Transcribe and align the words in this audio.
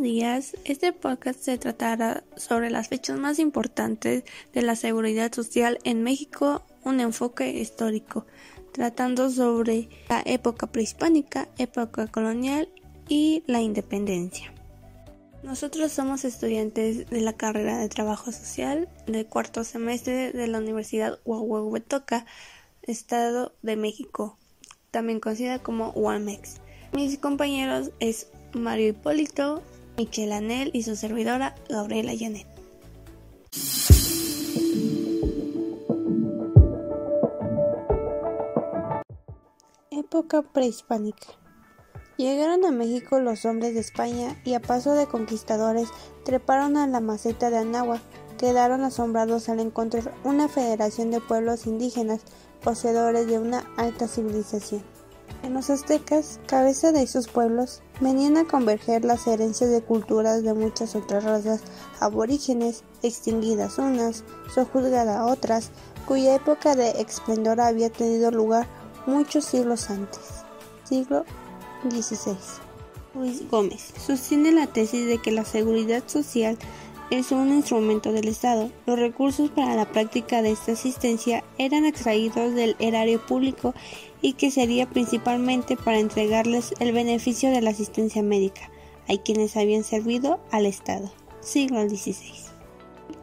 Días, 0.00 0.56
este 0.64 0.94
podcast 0.94 1.40
se 1.40 1.58
tratará 1.58 2.24
sobre 2.34 2.70
las 2.70 2.88
fechas 2.88 3.18
más 3.18 3.38
importantes 3.38 4.24
de 4.54 4.62
la 4.62 4.74
seguridad 4.74 5.30
social 5.30 5.78
en 5.84 6.02
México, 6.02 6.62
un 6.84 7.00
enfoque 7.00 7.50
histórico, 7.50 8.24
tratando 8.72 9.28
sobre 9.28 9.90
la 10.08 10.22
época 10.24 10.68
prehispánica, 10.68 11.48
época 11.58 12.06
colonial 12.06 12.70
y 13.08 13.42
la 13.46 13.60
independencia. 13.60 14.54
Nosotros 15.42 15.92
somos 15.92 16.24
estudiantes 16.24 17.10
de 17.10 17.20
la 17.20 17.34
carrera 17.34 17.76
de 17.76 17.90
Trabajo 17.90 18.32
Social 18.32 18.88
del 19.06 19.26
cuarto 19.26 19.64
semestre 19.64 20.32
de 20.32 20.46
la 20.46 20.60
Universidad 20.60 21.18
Huahuehuetoca, 21.26 22.24
Estado 22.80 23.52
de 23.60 23.76
México, 23.76 24.38
también 24.90 25.20
conocida 25.20 25.58
como 25.58 25.90
UAMEX. 25.90 26.56
Mis 26.92 27.18
compañeros 27.18 27.90
es 28.00 28.28
Mario 28.54 28.88
Hipólito, 28.88 29.62
Michelle 30.00 30.32
Anel 30.32 30.70
y 30.72 30.82
su 30.82 30.96
servidora 30.96 31.54
Gabriela 31.68 32.12
Janet. 32.18 32.46
Época 39.90 40.40
prehispánica. 40.40 41.26
Llegaron 42.16 42.64
a 42.64 42.70
México 42.70 43.20
los 43.20 43.44
hombres 43.44 43.74
de 43.74 43.80
España 43.80 44.40
y 44.42 44.54
a 44.54 44.60
paso 44.60 44.94
de 44.94 45.06
conquistadores 45.06 45.90
treparon 46.24 46.78
a 46.78 46.86
la 46.86 47.00
maceta 47.00 47.50
de 47.50 47.58
Anáhuac. 47.58 48.00
Quedaron 48.38 48.84
asombrados 48.84 49.50
al 49.50 49.60
encontrar 49.60 50.14
una 50.24 50.48
federación 50.48 51.10
de 51.10 51.20
pueblos 51.20 51.66
indígenas 51.66 52.22
poseedores 52.62 53.26
de 53.26 53.38
una 53.38 53.70
alta 53.76 54.08
civilización. 54.08 54.82
En 55.42 55.54
los 55.54 55.70
aztecas, 55.70 56.40
cabeza 56.46 56.92
de 56.92 57.02
esos 57.02 57.28
pueblos, 57.28 57.82
venían 58.00 58.36
a 58.36 58.46
converger 58.46 59.04
las 59.04 59.26
herencias 59.26 59.70
de 59.70 59.82
culturas 59.82 60.42
de 60.42 60.54
muchas 60.54 60.94
otras 60.94 61.24
razas 61.24 61.62
aborígenes, 61.98 62.84
extinguidas 63.02 63.78
unas, 63.78 64.24
sojuzgadas 64.54 65.30
otras, 65.30 65.70
cuya 66.06 66.34
época 66.34 66.74
de 66.74 66.90
esplendor 67.00 67.60
había 67.60 67.90
tenido 67.90 68.30
lugar 68.30 68.66
muchos 69.06 69.44
siglos 69.44 69.90
antes. 69.90 70.20
Siglo 70.84 71.24
XVI. 71.88 72.36
Luis 73.14 73.48
Gómez 73.50 73.92
sostiene 73.98 74.52
la 74.52 74.66
tesis 74.66 75.06
de 75.06 75.18
que 75.18 75.32
la 75.32 75.44
seguridad 75.44 76.02
social 76.06 76.58
es 77.10 77.32
un 77.32 77.48
instrumento 77.48 78.12
del 78.12 78.28
Estado. 78.28 78.70
Los 78.86 78.98
recursos 78.98 79.50
para 79.50 79.74
la 79.74 79.86
práctica 79.86 80.42
de 80.42 80.52
esta 80.52 80.72
asistencia 80.72 81.42
eran 81.58 81.84
extraídos 81.84 82.54
del 82.54 82.76
erario 82.78 83.24
público 83.24 83.74
y 84.22 84.34
que 84.34 84.50
sería 84.50 84.88
principalmente 84.88 85.76
para 85.76 85.98
entregarles 85.98 86.74
el 86.78 86.92
beneficio 86.92 87.50
de 87.50 87.60
la 87.60 87.70
asistencia 87.70 88.22
médica 88.22 88.70
a 89.08 89.16
quienes 89.16 89.56
habían 89.56 89.84
servido 89.84 90.40
al 90.50 90.66
Estado. 90.66 91.10
Siglo 91.40 91.88
XVI. 91.88 92.50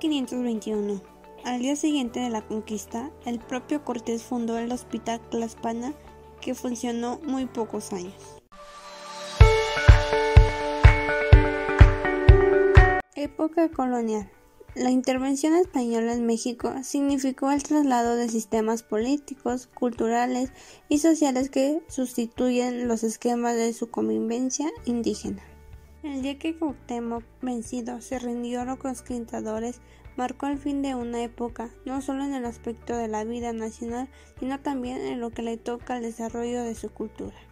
1521. 0.02 1.02
Al 1.44 1.59
día 1.59 1.75
siguiente 1.75 2.20
de 2.20 2.30
la 2.30 2.42
conquista, 2.42 3.12
el 3.25 3.40
propio 3.40 3.84
Cortés 3.86 4.23
fundó 4.23 4.58
el 4.58 4.72
Hospital 4.72 5.22
Claspana 5.30 5.94
que 6.42 6.56
funcionó 6.56 7.20
muy 7.23 7.45
pocos 7.45 7.94
años. 7.94 8.14
Época 13.16 13.70
colonial. 13.70 14.30
La 14.78 14.92
intervención 14.92 15.56
española 15.56 16.14
en 16.14 16.28
México 16.28 16.72
significó 16.83 17.52
el 17.52 17.64
traslado 17.64 18.16
de 18.16 18.30
sistemas 18.30 18.84
políticos, 18.84 19.66
culturales 19.73 20.52
y 20.88 21.00
sociales 21.00 21.50
que 21.50 21.81
sustituyen 21.88 22.88
los 22.88 23.03
esquemas 23.03 23.56
de 23.56 23.73
su 23.73 23.89
convivencia 23.89 24.69
indígena. 24.86 25.42
El 26.03 26.22
día 26.22 26.38
que 26.38 26.56
Cuauhtémoc, 26.56 27.23
vencido, 27.42 28.02
se 28.02 28.19
rindió 28.19 28.62
a 28.62 28.66
los 28.66 28.78
conquistadores, 28.78 29.81
marcó 30.16 30.46
el 30.46 30.59
fin 30.59 30.84
de 30.84 30.94
una 30.94 31.24
época, 31.24 31.72
no 31.85 32.03
solo 32.03 32.24
en 32.24 32.35
el 32.35 32.46
aspecto 32.46 32.96
de 32.96 33.07
la 33.07 33.24
vida 33.24 33.53
nacional, 33.53 34.07
sino 34.40 34.59
también 34.59 35.00
en 35.00 35.19
lo 35.19 35.31
que 35.31 35.41
le 35.41 35.57
toca 35.57 35.96
al 35.96 36.03
desarrollo 36.03 36.62
de 36.62 36.75
su 36.75 36.91
cultura. 36.91 37.47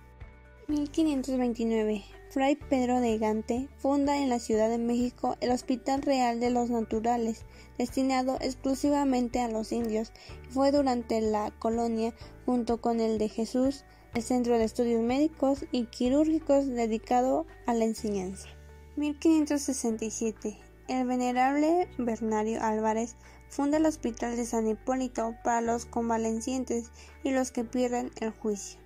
1529. 0.67 2.03
Fray 2.31 2.55
Pedro 2.55 2.99
de 2.99 3.19
Gante 3.19 3.69
funda 3.77 4.17
en 4.17 4.29
la 4.29 4.39
Ciudad 4.39 4.67
de 4.67 4.79
México 4.79 5.37
el 5.39 5.51
Hospital 5.51 6.01
Real 6.01 6.39
de 6.39 6.49
los 6.49 6.71
Naturales, 6.71 7.45
destinado 7.77 8.37
exclusivamente 8.41 9.41
a 9.41 9.47
los 9.47 9.71
indios, 9.71 10.11
y 10.49 10.51
fue 10.51 10.71
durante 10.71 11.21
la 11.21 11.51
colonia, 11.59 12.15
junto 12.45 12.81
con 12.81 12.99
el 12.99 13.19
de 13.19 13.29
Jesús, 13.29 13.85
el 14.15 14.23
Centro 14.23 14.57
de 14.57 14.63
Estudios 14.63 15.03
Médicos 15.03 15.65
y 15.71 15.85
Quirúrgicos 15.85 16.65
dedicado 16.65 17.45
a 17.67 17.75
la 17.75 17.85
enseñanza. 17.85 18.47
1567. 18.95 20.57
El 20.87 21.05
venerable 21.05 21.87
Bernario 21.99 22.61
Álvarez 22.63 23.17
funda 23.49 23.77
el 23.77 23.85
Hospital 23.85 24.35
de 24.35 24.45
San 24.45 24.67
Hipólito 24.67 25.35
para 25.43 25.61
los 25.61 25.85
convalecientes 25.85 26.91
y 27.23 27.31
los 27.31 27.51
que 27.51 27.63
pierden 27.65 28.11
el 28.19 28.31
juicio. 28.31 28.84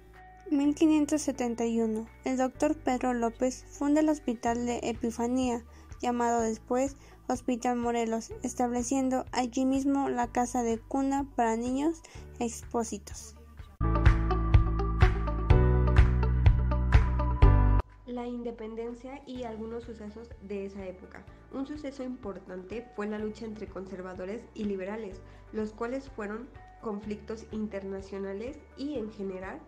1571. 0.52 2.08
El 2.26 2.38
doctor 2.38 2.76
Pedro 2.76 3.14
López 3.14 3.66
funda 3.70 4.02
el 4.02 4.10
Hospital 4.10 4.66
de 4.66 4.80
Epifanía, 4.84 5.64
llamado 6.02 6.42
después 6.42 6.96
Hospital 7.28 7.78
Morelos, 7.78 8.32
estableciendo 8.42 9.26
allí 9.32 9.66
mismo 9.66 10.10
la 10.10 10.32
casa 10.32 10.64
de 10.64 10.80
cuna 10.80 11.28
para 11.36 11.56
niños 11.56 12.02
expósitos. 12.40 13.36
La 18.08 18.26
independencia 18.26 19.22
y 19.28 19.44
algunos 19.44 19.84
sucesos 19.84 20.30
de 20.42 20.66
esa 20.66 20.86
época. 20.86 21.24
Un 21.54 21.68
suceso 21.68 22.04
importante 22.04 22.86
fue 22.96 23.08
la 23.08 23.20
lucha 23.20 23.46
entre 23.46 23.68
conservadores 23.68 24.42
y 24.56 24.64
liberales, 24.64 25.22
los 25.54 25.72
cuales 25.72 26.10
fueron 26.10 26.50
conflictos 26.82 27.46
internacionales 27.52 28.58
y 28.78 28.96
en 28.98 29.12
general 29.12 29.60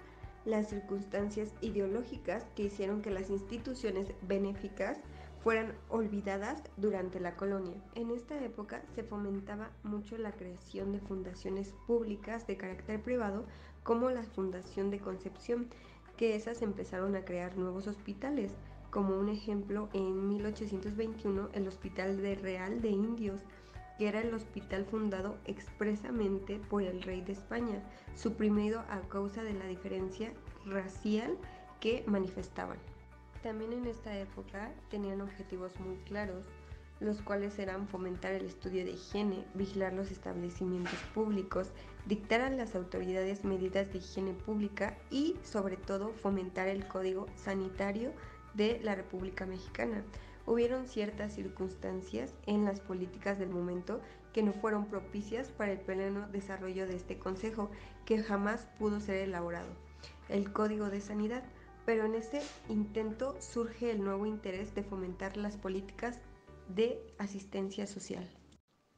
las 0.46 0.70
circunstancias 0.70 1.54
ideológicas 1.62 2.46
que 2.56 2.64
hicieron 2.64 3.02
que 3.02 3.12
las 3.12 3.30
instituciones 3.30 4.12
benéficas 4.22 5.00
fueran 5.44 5.74
olvidadas 5.90 6.62
durante 6.78 7.20
la 7.20 7.36
colonia. 7.36 7.82
En 7.96 8.12
esta 8.12 8.44
época 8.44 8.84
se 8.94 9.04
fomentaba 9.04 9.72
mucho 9.84 10.18
la 10.18 10.32
creación 10.32 10.92
de 10.92 11.00
fundaciones 11.00 11.74
públicas 11.88 12.46
de 12.48 12.58
carácter 12.58 13.02
privado 13.02 13.46
como 13.84 14.10
la 14.12 14.24
Fundación 14.24 14.92
de 14.92 15.00
Concepción, 15.00 15.68
que 16.18 16.36
esas 16.36 16.62
empezaron 16.62 17.16
a 17.16 17.26
crear 17.26 17.58
nuevos 17.58 17.88
hospitales, 17.88 18.52
como 18.92 19.18
un 19.18 19.30
ejemplo 19.30 19.90
en 19.94 20.28
1821 20.28 21.50
el 21.54 21.68
Hospital 21.68 22.22
de 22.22 22.36
Real 22.36 22.82
de 22.82 22.90
Indios, 22.90 23.42
que 24.02 24.08
era 24.08 24.22
el 24.22 24.34
hospital 24.34 24.84
fundado 24.86 25.38
expresamente 25.46 26.60
por 26.72 26.82
el 26.82 27.04
rey 27.04 27.22
de 27.22 27.34
España, 27.34 27.84
suprimido 28.16 28.80
a 28.90 29.00
causa 29.02 29.44
de 29.44 29.54
la 29.54 29.68
diferencia 29.68 30.34
racial 30.66 31.38
que 31.80 32.04
manifestaban. 32.08 32.80
También 33.44 33.74
en 33.74 33.86
esta 33.86 34.18
época 34.18 34.72
tenían 34.90 35.22
objetivos 35.22 35.80
muy 35.80 35.98
claros, 35.98 36.48
los 37.00 37.22
cuales 37.22 37.60
eran 37.60 37.88
fomentar 37.88 38.34
el 38.34 38.46
estudio 38.46 38.84
de 38.86 38.94
higiene, 38.94 39.46
vigilar 39.54 39.94
los 39.94 40.10
establecimientos 40.10 40.98
públicos, 41.14 41.70
dictar 42.08 42.42
a 42.42 42.50
las 42.50 42.74
autoridades 42.74 43.44
medidas 43.44 43.94
de 43.94 44.00
higiene 44.00 44.34
pública 44.34 44.98
y 45.12 45.36
sobre 45.44 45.78
todo 45.78 46.10
fomentar 46.24 46.68
el 46.70 46.88
código 46.88 47.28
sanitario 47.36 48.14
de 48.56 48.80
la 48.82 48.96
República 48.96 49.46
Mexicana 49.46 50.04
hubieron 50.46 50.88
ciertas 50.88 51.34
circunstancias 51.34 52.34
en 52.46 52.66
las 52.66 52.80
políticas 52.80 53.40
del 53.40 53.50
momento 53.50 54.02
que 54.34 54.44
no 54.44 54.54
fueron 54.54 54.86
propicias 54.86 55.50
para 55.50 55.72
el 55.72 55.80
pleno 55.80 56.28
desarrollo 56.30 56.88
de 56.88 56.96
este 56.96 57.20
Consejo, 57.20 57.70
que 58.06 58.24
jamás 58.24 58.68
pudo 58.80 59.00
ser 59.00 59.18
elaborado, 59.18 59.70
el 60.30 60.52
Código 60.52 60.90
de 60.90 61.02
Sanidad, 61.02 61.44
pero 61.86 62.06
en 62.06 62.16
ese 62.16 62.42
intento 62.70 63.36
surge 63.42 63.92
el 63.92 64.04
nuevo 64.04 64.26
interés 64.26 64.74
de 64.76 64.84
fomentar 64.84 65.38
las 65.38 65.58
políticas 65.58 66.20
de 66.70 67.00
asistencia 67.18 67.88
social. 67.88 68.30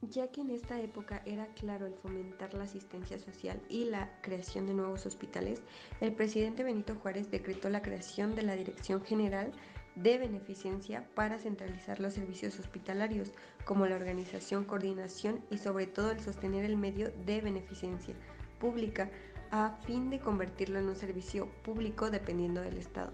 Ya 0.02 0.28
que 0.28 0.42
en 0.42 0.52
esta 0.52 0.82
época 0.82 1.22
era 1.26 1.48
claro 1.54 1.86
el 1.86 1.94
fomentar 1.94 2.54
la 2.54 2.66
asistencia 2.66 3.18
social 3.20 3.62
y 3.70 3.86
la 3.86 4.20
creación 4.22 4.68
de 4.68 4.74
nuevos 4.74 5.06
hospitales, 5.06 5.62
el 6.02 6.14
presidente 6.14 6.64
Benito 6.64 6.96
Juárez 6.96 7.32
decretó 7.32 7.70
la 7.70 7.82
creación 7.82 8.36
de 8.36 8.42
la 8.42 8.58
Dirección 8.58 9.02
General 9.06 9.54
de 9.96 10.18
beneficencia 10.18 11.08
para 11.14 11.38
centralizar 11.38 12.00
los 12.00 12.14
servicios 12.14 12.60
hospitalarios, 12.60 13.32
como 13.66 13.86
la 13.86 13.96
organización, 13.96 14.66
coordinación 14.66 15.42
y 15.52 15.58
sobre 15.58 15.88
todo 15.88 16.12
el 16.12 16.20
sostener 16.20 16.66
el 16.66 16.78
medio 16.78 17.12
de 17.26 17.42
beneficencia 17.42 18.16
pública 18.60 19.10
a 19.52 19.78
fin 19.86 20.10
de 20.10 20.20
convertirlo 20.20 20.80
en 20.80 20.90
un 20.90 20.96
servicio 20.96 21.48
público 21.64 22.10
dependiendo 22.10 22.62
del 22.62 22.78
Estado. 22.78 23.14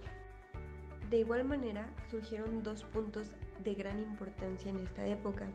De 1.10 1.20
igual 1.20 1.44
manera, 1.44 1.90
surgieron 2.10 2.64
dos 2.64 2.84
puntos 2.84 3.32
de 3.64 3.74
gran 3.74 4.00
importancia 4.00 4.70
en 4.70 4.80
esta 4.80 5.06
época. 5.06 5.48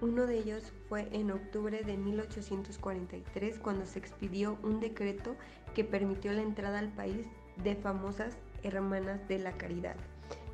Uno 0.00 0.26
de 0.26 0.38
ellos 0.38 0.72
fue 0.88 1.08
en 1.12 1.30
octubre 1.30 1.82
de 1.82 1.96
1843 1.98 3.58
cuando 3.58 3.84
se 3.84 3.98
expidió 3.98 4.58
un 4.62 4.80
decreto 4.80 5.36
que 5.74 5.84
permitió 5.84 6.32
la 6.32 6.40
entrada 6.40 6.78
al 6.78 6.88
país 6.88 7.26
de 7.62 7.74
famosas 7.74 8.38
hermanas 8.62 9.28
de 9.28 9.38
la 9.38 9.52
caridad 9.52 9.96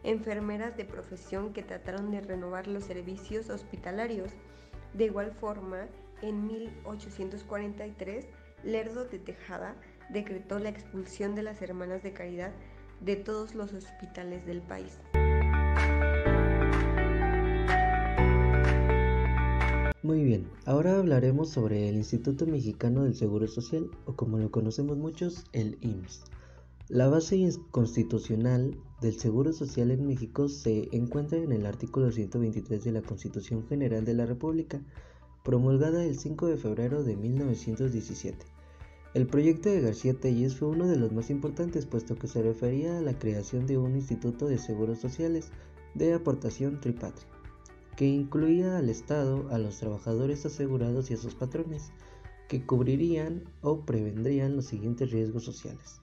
enfermeras 0.06 0.76
de 0.76 0.84
profesión 0.84 1.52
que 1.52 1.64
trataron 1.64 2.12
de 2.12 2.20
renovar 2.20 2.68
los 2.68 2.84
servicios 2.84 3.50
hospitalarios. 3.50 4.30
De 4.94 5.04
igual 5.04 5.32
forma, 5.32 5.88
en 6.22 6.46
1843, 6.46 8.24
Lerdo 8.62 9.04
de 9.04 9.18
Tejada 9.18 9.74
decretó 10.08 10.60
la 10.60 10.68
expulsión 10.68 11.34
de 11.34 11.42
las 11.42 11.60
hermanas 11.60 12.04
de 12.04 12.12
caridad 12.12 12.52
de 13.00 13.16
todos 13.16 13.54
los 13.54 13.72
hospitales 13.72 14.46
del 14.46 14.62
país. 14.62 15.00
Muy 20.02 20.22
bien, 20.22 20.48
ahora 20.66 20.98
hablaremos 20.98 21.50
sobre 21.50 21.88
el 21.88 21.96
Instituto 21.96 22.46
Mexicano 22.46 23.02
del 23.02 23.16
Seguro 23.16 23.48
Social, 23.48 23.90
o 24.04 24.14
como 24.14 24.38
lo 24.38 24.52
conocemos 24.52 24.96
muchos, 24.96 25.44
el 25.52 25.78
IMSS. 25.80 26.22
La 26.88 27.08
base 27.08 27.50
constitucional 27.72 28.78
del 29.00 29.18
Seguro 29.18 29.52
Social 29.52 29.90
en 29.90 30.06
México 30.06 30.48
se 30.48 30.88
encuentra 30.92 31.36
en 31.36 31.50
el 31.50 31.66
artículo 31.66 32.12
123 32.12 32.84
de 32.84 32.92
la 32.92 33.02
Constitución 33.02 33.66
General 33.66 34.04
de 34.04 34.14
la 34.14 34.24
República, 34.24 34.80
promulgada 35.42 36.04
el 36.04 36.16
5 36.16 36.46
de 36.46 36.56
febrero 36.56 37.02
de 37.02 37.16
1917. 37.16 38.46
El 39.14 39.26
proyecto 39.26 39.68
de 39.68 39.80
García 39.80 40.14
Telles 40.14 40.54
fue 40.54 40.68
uno 40.68 40.86
de 40.86 40.94
los 40.94 41.10
más 41.10 41.28
importantes 41.30 41.86
puesto 41.86 42.14
que 42.14 42.28
se 42.28 42.40
refería 42.40 42.98
a 42.98 43.02
la 43.02 43.18
creación 43.18 43.66
de 43.66 43.78
un 43.78 43.96
instituto 43.96 44.46
de 44.46 44.58
seguros 44.58 45.00
sociales 45.00 45.50
de 45.94 46.14
aportación 46.14 46.80
tripatria 46.80 47.26
que 47.96 48.06
incluía 48.06 48.76
al 48.76 48.90
Estado, 48.90 49.48
a 49.50 49.58
los 49.58 49.78
trabajadores 49.78 50.46
asegurados 50.46 51.10
y 51.10 51.14
a 51.14 51.16
sus 51.16 51.34
patrones, 51.34 51.90
que 52.46 52.64
cubrirían 52.64 53.42
o 53.62 53.80
prevendrían 53.80 54.54
los 54.54 54.66
siguientes 54.66 55.10
riesgos 55.10 55.42
sociales. 55.44 56.00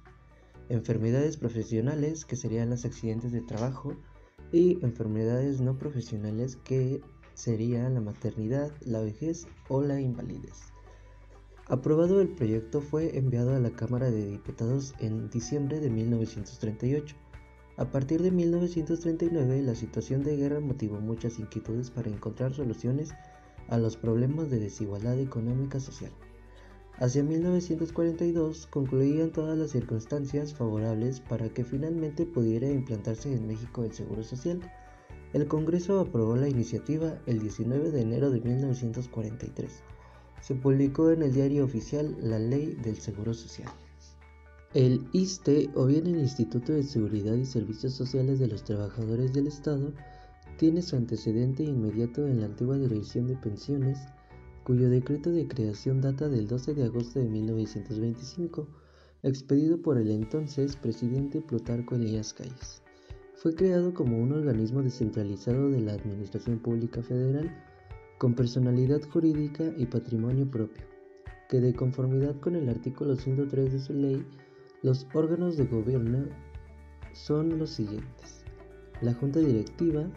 Enfermedades 0.69 1.38
profesionales, 1.38 2.25
que 2.25 2.36
serían 2.36 2.69
los 2.69 2.86
accidentes 2.86 3.31
de 3.31 3.42
trabajo, 3.42 3.95
y 4.51 4.83
enfermedades 4.83 5.62
no 5.62 5.77
profesionales, 5.77 6.57
que 6.57 7.01
serían 7.33 7.95
la 7.95 8.01
maternidad, 8.01 8.71
la 8.86 9.01
vejez 9.01 9.48
o 9.69 9.81
la 9.81 10.00
invalidez. 10.00 10.71
Aprobado 11.68 12.21
el 12.21 12.30
proyecto 12.30 12.81
fue 12.81 13.18
enviado 13.18 13.56
a 13.56 13.60
la 13.60 13.71
Cámara 13.71 14.12
de 14.12 14.27
Diputados 14.27 14.94
en 15.00 15.30
diciembre 15.30 15.80
de 15.80 15.89
1938 15.89 17.16
a 17.75 17.86
partir 17.86 18.21
de 18.21 18.30
1939, 18.30 19.63
la 19.63 19.74
situación 19.74 20.21
de 20.21 20.38
guerra 20.38 20.59
motivó 20.59 21.00
muchas 21.00 21.39
inquietudes 21.39 21.89
para 21.89 22.07
encontrar 22.07 22.54
soluciones 22.54 23.13
a 23.68 23.80
los 23.80 23.98
problemas 23.98 24.51
de 24.51 24.59
desigualdad 24.59 25.18
económica 25.19 25.80
social. 25.80 26.12
Hacia 26.98 27.24
1942 27.24 28.68
concluían 28.68 29.31
todas 29.31 29.57
las 29.57 29.72
circunstancias 29.72 30.54
favorables 30.54 31.19
para 31.22 31.50
que 31.50 31.63
finalmente 31.63 32.25
pudiera 32.25 32.69
implantarse 32.69 33.34
en 33.34 33.48
México 33.48 33.84
el 33.84 33.94
Seguro 33.94 34.24
Social. 34.24 34.62
El 35.34 35.48
Congreso 35.48 36.00
aprobó 36.00 36.36
la 36.36 36.48
iniciativa 36.48 37.19
el 37.25 37.40
19 37.40 37.90
de 37.90 38.01
enero 38.01 38.30
de 38.30 38.42
1943. 38.42 39.72
Se 40.42 40.54
publicó 40.54 41.10
en 41.10 41.24
el 41.24 41.34
diario 41.34 41.66
oficial 41.66 42.16
la 42.22 42.38
Ley 42.38 42.78
del 42.84 42.98
Seguro 42.98 43.34
Social. 43.34 43.69
El 44.75 45.07
ISTE, 45.13 45.72
o 45.74 45.88
bien 45.88 46.06
el 46.06 46.19
Instituto 46.19 46.74
de 46.74 46.84
Seguridad 46.84 47.36
y 47.36 47.45
Servicios 47.45 47.94
Sociales 47.94 48.40
de 48.40 48.48
los 48.48 48.63
Trabajadores 48.63 49.34
del 49.34 49.48
Estado, 49.48 49.94
tiene 50.57 50.84
su 50.84 50.95
antecedente 50.95 51.63
inmediato 51.63 52.28
en 52.28 52.40
la 52.40 52.45
antigua 52.45 52.78
Dirección 52.78 53.28
de 53.28 53.36
Pensiones, 53.36 54.00
cuyo 54.63 54.89
decreto 54.89 55.31
de 55.31 55.48
creación 55.48 56.01
data 56.01 56.30
del 56.30 56.48
12 56.48 56.74
de 56.74 56.83
agosto 56.83 57.19
de 57.19 57.30
1925, 57.30 58.68
expedido 59.24 59.81
por 59.81 59.98
el 59.98 60.10
entonces 60.12 60.75
presidente 60.75 61.42
Plutarco 61.42 61.95
Elías 61.95 62.33
Calles. 62.33 62.81
Fue 63.36 63.56
creado 63.56 63.94
como 63.94 64.18
un 64.18 64.31
organismo 64.31 64.81
descentralizado 64.81 65.69
de 65.69 65.81
la 65.81 65.94
Administración 65.94 66.60
Pública 66.60 67.01
Federal, 67.01 67.54
con 68.18 68.36
personalidad 68.36 69.01
jurídica 69.10 69.65
y 69.77 69.86
patrimonio 69.86 70.50
propio, 70.50 70.86
que 71.50 71.59
de 71.59 71.74
conformidad 71.74 72.39
con 72.39 72.56
el 72.56 72.69
artículo 72.69 73.16
103 73.16 73.74
de 73.74 73.80
su 73.80 73.94
ley 73.94 74.25
los 74.81 75.07
órganos 75.13 75.57
de 75.57 75.66
gobierno 75.66 76.25
son 77.13 77.57
los 77.57 77.69
siguientes. 77.69 78.44
La 79.01 79.13
Junta 79.13 79.39
Directiva, 79.39 80.09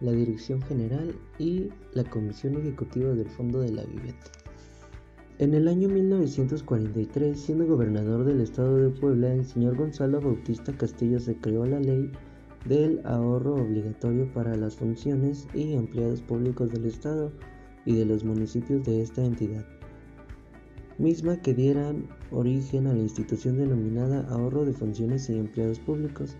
la 0.00 0.12
Dirección 0.12 0.62
General 0.62 1.14
y 1.38 1.68
la 1.92 2.04
Comisión 2.04 2.56
Ejecutiva 2.56 3.10
del 3.14 3.28
Fondo 3.28 3.60
de 3.60 3.72
la 3.72 3.84
Vivienda. 3.84 4.24
En 5.38 5.54
el 5.54 5.68
año 5.68 5.88
1943, 5.88 7.38
siendo 7.38 7.66
gobernador 7.66 8.24
del 8.24 8.40
estado 8.40 8.76
de 8.76 8.90
Puebla, 8.90 9.32
el 9.32 9.44
señor 9.44 9.76
Gonzalo 9.76 10.20
Bautista 10.20 10.72
Castillo 10.72 11.18
se 11.18 11.36
creó 11.36 11.64
la 11.64 11.80
ley 11.80 12.10
del 12.66 13.00
ahorro 13.06 13.54
obligatorio 13.54 14.30
para 14.32 14.56
las 14.56 14.76
funciones 14.76 15.46
y 15.54 15.72
empleados 15.72 16.20
públicos 16.20 16.70
del 16.70 16.84
estado 16.84 17.32
y 17.86 17.94
de 17.94 18.04
los 18.04 18.24
municipios 18.24 18.84
de 18.84 19.00
esta 19.00 19.24
entidad 19.24 19.64
misma 21.00 21.40
que 21.40 21.54
dieran 21.54 22.06
origen 22.30 22.86
a 22.86 22.92
la 22.92 23.00
institución 23.00 23.56
denominada 23.56 24.26
ahorro 24.28 24.66
de 24.66 24.74
funciones 24.74 25.30
y 25.30 25.38
empleados 25.38 25.78
públicos, 25.78 26.36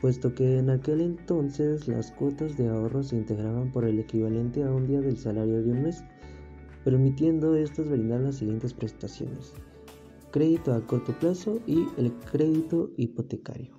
puesto 0.00 0.34
que 0.34 0.58
en 0.58 0.70
aquel 0.70 1.00
entonces 1.00 1.88
las 1.88 2.12
cuotas 2.12 2.56
de 2.56 2.68
ahorro 2.68 3.02
se 3.02 3.16
integraban 3.16 3.72
por 3.72 3.84
el 3.84 3.98
equivalente 3.98 4.62
a 4.62 4.70
un 4.70 4.86
día 4.86 5.00
del 5.00 5.18
salario 5.18 5.62
de 5.62 5.70
un 5.70 5.82
mes, 5.82 6.04
permitiendo 6.84 7.56
estos 7.56 7.88
brindar 7.88 8.20
las 8.20 8.36
siguientes 8.36 8.72
prestaciones, 8.74 9.52
crédito 10.30 10.72
a 10.72 10.86
corto 10.86 11.12
plazo 11.18 11.60
y 11.66 11.86
el 11.96 12.12
crédito 12.30 12.90
hipotecario. 12.96 13.76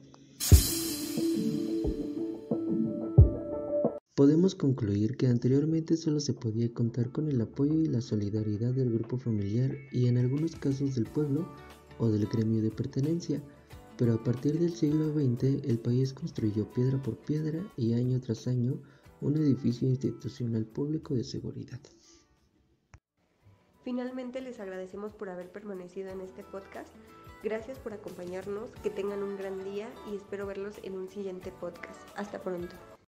Podemos 4.17 4.55
concluir 4.55 5.15
que 5.15 5.27
anteriormente 5.27 5.95
solo 5.95 6.19
se 6.19 6.33
podía 6.33 6.73
contar 6.73 7.11
con 7.11 7.29
el 7.29 7.39
apoyo 7.39 7.79
y 7.79 7.85
la 7.85 8.01
solidaridad 8.01 8.73
del 8.73 8.91
grupo 8.91 9.19
familiar 9.19 9.77
y 9.91 10.07
en 10.07 10.17
algunos 10.17 10.55
casos 10.55 10.95
del 10.95 11.05
pueblo 11.05 11.47
o 11.99 12.09
del 12.09 12.25
gremio 12.25 12.63
de 12.63 12.71
pertenencia, 12.71 13.43
pero 13.97 14.13
a 14.13 14.23
partir 14.23 14.59
del 14.59 14.73
siglo 14.73 15.11
XX 15.11 15.65
el 15.65 15.79
país 15.79 16.13
construyó 16.13 16.69
piedra 16.71 17.01
por 17.01 17.17
piedra 17.17 17.59
y 17.75 17.93
año 17.93 18.19
tras 18.19 18.47
año 18.47 18.79
un 19.21 19.35
edificio 19.35 19.87
institucional 19.87 20.65
público 20.65 21.15
de 21.15 21.23
seguridad. 21.23 21.79
Finalmente 23.83 24.41
les 24.41 24.59
agradecemos 24.59 25.13
por 25.13 25.29
haber 25.29 25.51
permanecido 25.51 26.09
en 26.09 26.21
este 26.21 26.43
podcast. 26.43 26.93
Gracias 27.43 27.79
por 27.79 27.93
acompañarnos, 27.93 28.71
que 28.83 28.89
tengan 28.89 29.23
un 29.23 29.37
gran 29.37 29.63
día 29.63 29.89
y 30.11 30.15
espero 30.15 30.45
verlos 30.45 30.75
en 30.83 30.93
un 30.93 31.07
siguiente 31.07 31.51
podcast. 31.51 32.01
Hasta 32.15 32.41
pronto. 32.41 32.75